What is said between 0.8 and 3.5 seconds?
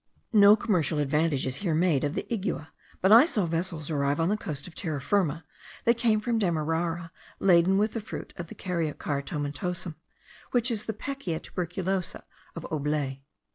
advantage is here made of the igua; but I saw